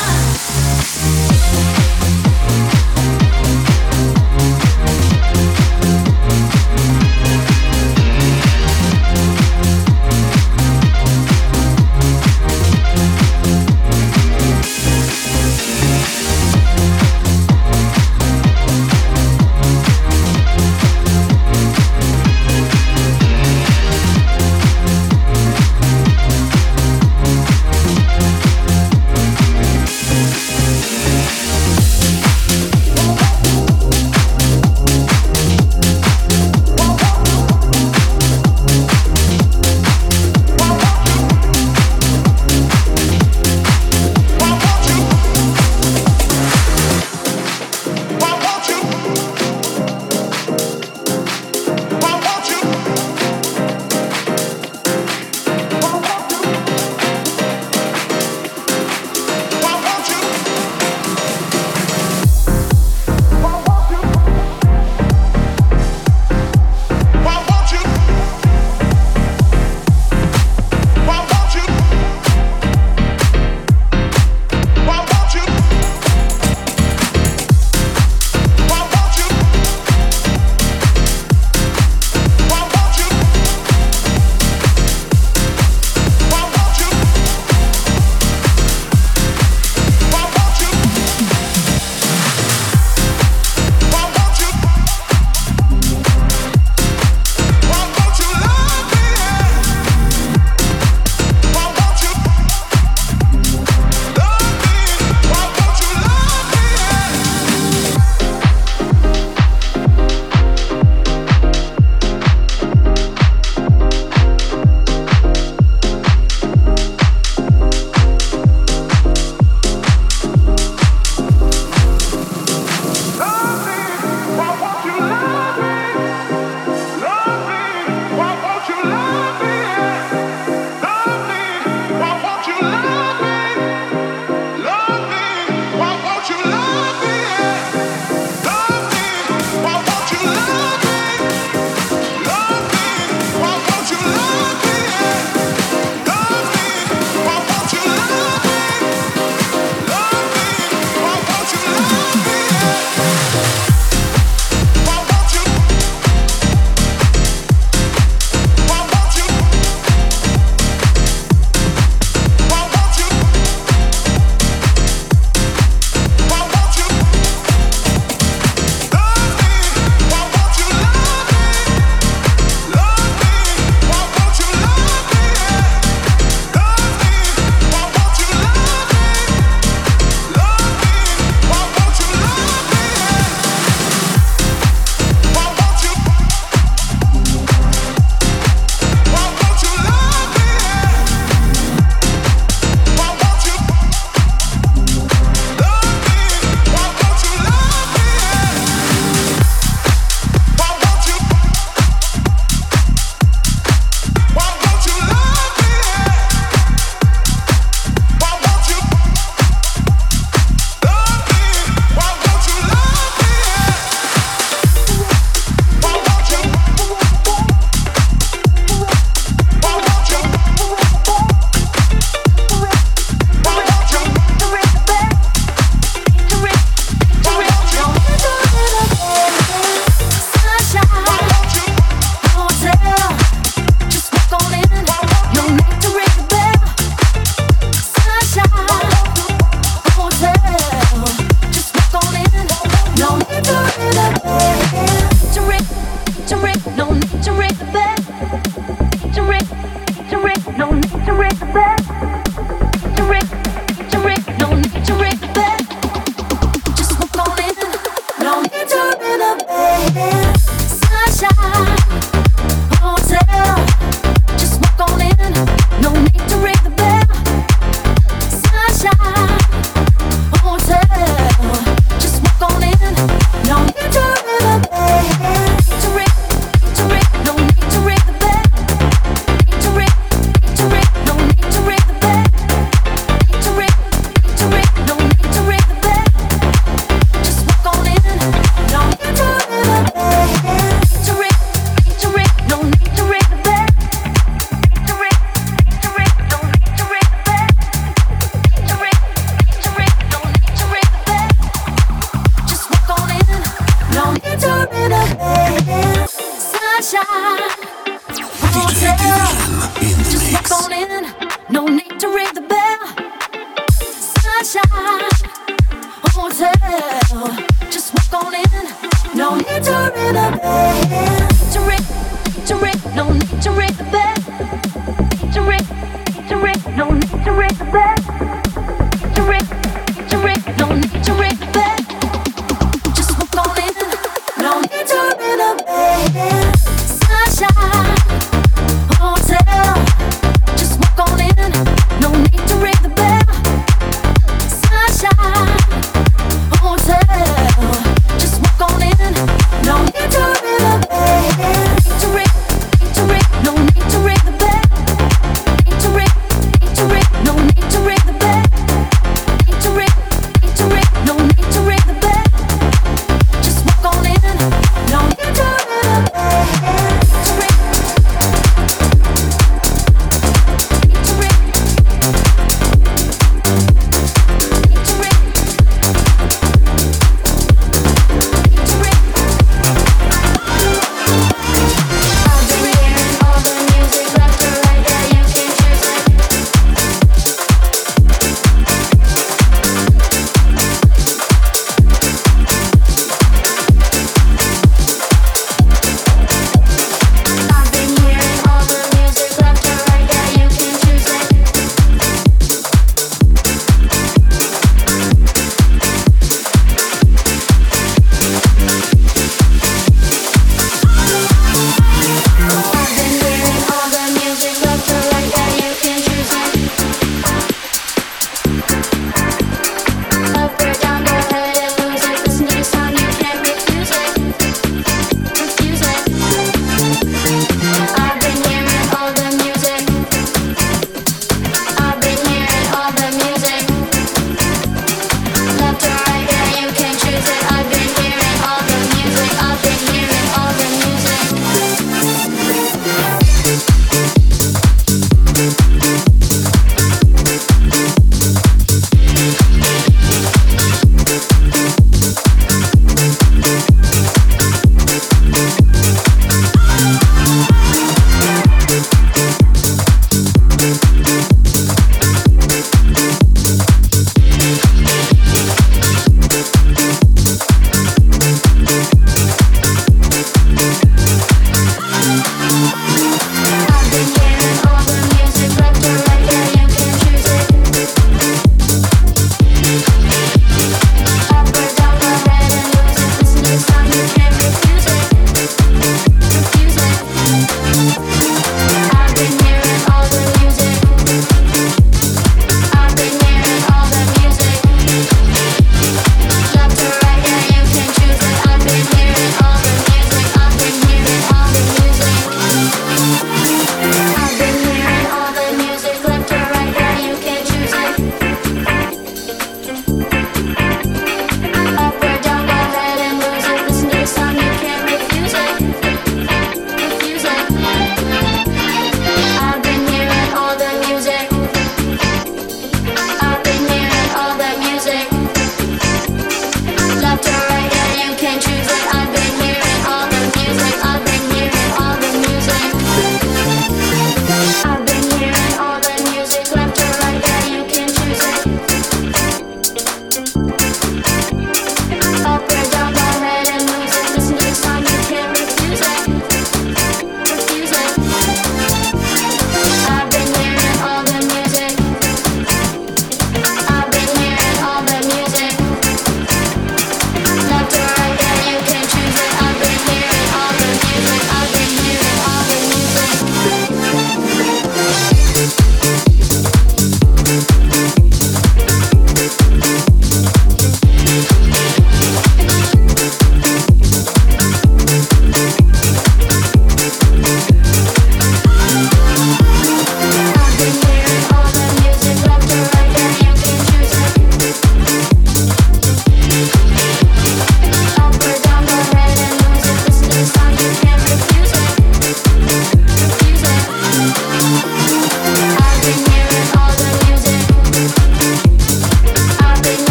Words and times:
now. 0.00 1.81